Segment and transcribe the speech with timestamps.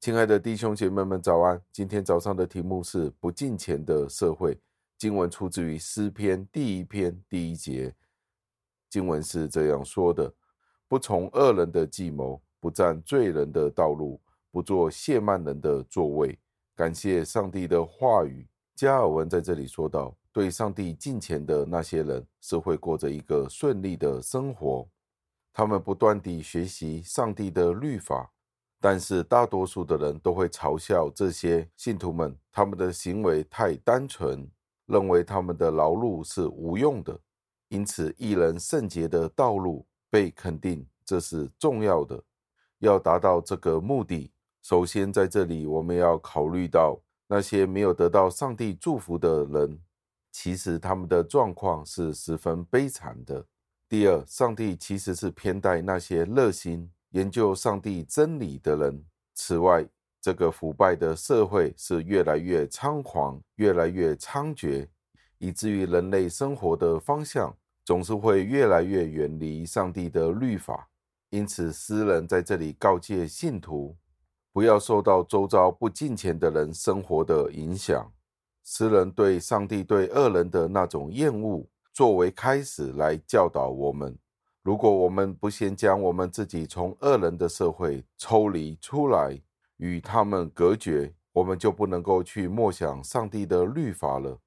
[0.00, 1.60] 亲爱的弟兄姐妹们，早安！
[1.70, 4.58] 今天早上的题目是“不敬虔的社会”。
[4.96, 7.94] 经文出自于诗篇第一篇第一节。
[8.88, 10.32] 经文是这样说的
[10.88, 14.18] ：“不从恶人的计谋，不占罪人的道路，
[14.50, 16.38] 不做亵慢人的座位。”
[16.74, 18.48] 感谢上帝的话语。
[18.74, 24.88] 加尔文在这里说道：“对上帝敬虔的那些人，是会过着一个顺利的生活。
[25.52, 28.32] 他们不断地学习上帝的律法。”
[28.80, 34.50] 但是大多数的人都会嘲笑这些信徒们，他们的行为太单纯，
[34.86, 37.20] 认为他们的劳碌是无用的。
[37.68, 42.20] 因此，一人圣洁的道路被肯定，这是重要的。
[42.78, 49.78] 要达到这个目的，首先在这里我们要考虑到那些没有得到上帝祝福的人，
[50.32, 53.44] 其实他们的状况是十分悲惨的。
[53.88, 56.90] 第二，上帝其实是偏待那些热心。
[57.10, 59.04] 研究上帝真理的人。
[59.34, 59.86] 此外，
[60.20, 64.86] 这个腐败的社会是越来越猖狂，越来越猖獗，
[65.38, 70.88] 以至于人类生活的方向总是会越来越远离上帝的律法。
[71.30, 73.96] 因此，诗人在这里告诫信徒，
[74.52, 78.12] 不要受到周遭不敬虔的人生活的影响。
[78.62, 84.16] 诗人对上帝对恶人的那种厌恶，作为开始来教导我们。
[84.62, 89.40] 如果我们不先将我们自己从恶人的社会抽离出来，
[89.78, 94.38] 与他们隔绝，我们就不能够去默想上帝的律法了。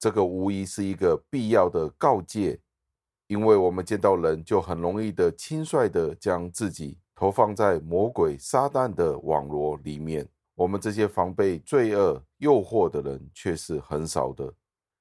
[0.00, 2.58] 这个无疑是一个必要的告诫，
[3.28, 10.28] 因为我们见到人就很容易的轻率的将自己投放在魔鬼撒旦的网罗里面。
[10.56, 14.52] 我们这些防备罪恶诱惑的人却是很少的。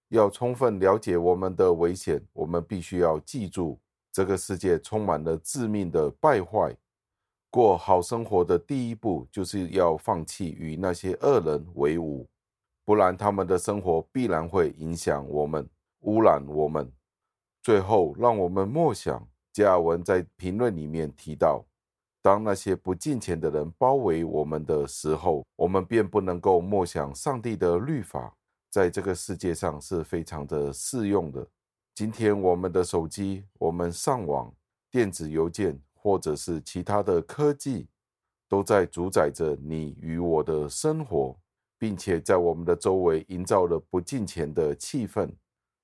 [0.09, 3.79] 要充分了解我们的危险，我们必须要记住。
[4.11, 6.75] 这个世界充满了致命的败坏，
[7.49, 12.27] 过好生活的第一步就是要放弃与那些恶人为伍，
[12.83, 15.69] 不然他们的生活必然会影响我们，
[16.01, 16.91] 污染我们。
[17.63, 21.63] 最后，让我们默想，加尔文在评论里面提到，
[22.21, 28.35] 当那些不敬虔的人包围我们的时候，我们便不能够默想上帝的律法，
[28.69, 31.47] 在这个世界上是非常的适用的。
[32.01, 34.51] 今天，我们的手机、我们上网、
[34.89, 37.87] 电子邮件，或者是其他的科技，
[38.49, 41.39] 都在主宰着你与我的生活，
[41.77, 45.29] 并且在我们的周围营造了不敬虔的气氛。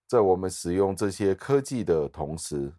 [0.07, 2.73] 在我们使用这些科技的同时，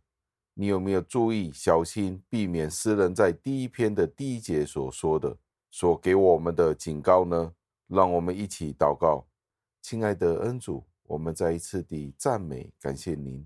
[0.55, 5.39] 你有没有注意小心避免诗人在第一篇的第一节所说的、
[5.71, 7.53] 所给我们的警告呢？
[7.87, 9.25] 让我们一起祷告，
[9.81, 10.83] 亲爱的恩主。
[11.09, 13.43] 我们再一次地赞美感谢您。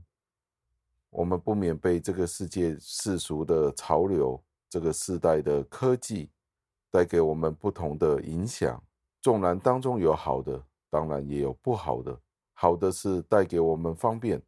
[1.10, 6.28] 我们不免被这个世界世俗的潮流、这个时代的科技
[6.90, 8.82] 带给我们不同的影响。
[9.20, 12.18] 纵然当中有好的，当然也有不好的。
[12.52, 14.42] 好的是带给我们方便，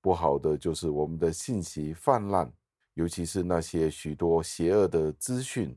[0.00, 2.52] 不好的就是我们的信息泛滥，
[2.94, 5.76] 尤其是那些许多邪恶的资讯。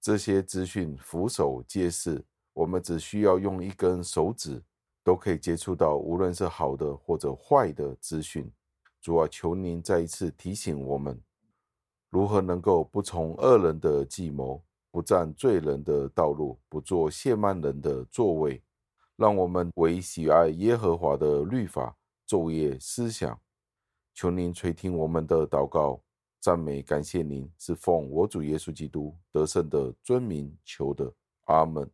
[0.00, 4.60] 这些资讯俯首皆是，我们只需要用一根手指。
[5.06, 8.50] 都可以接触到，无论是好的或者坏的资讯。
[9.00, 11.22] 主啊，求您再一次提醒我们，
[12.10, 18.60] 如何能够不从恶人的计谋，不占罪人的道路，不做亵慢人的座位，
[19.14, 21.96] 让我们唯喜爱耶和华的律法，
[22.26, 23.40] 昼夜思想。
[24.12, 26.00] 求您垂听我们的祷告，
[26.40, 31.14] 赞美感谢您，是奉我主耶稣基督得胜的尊名求的。
[31.44, 31.88] 阿门。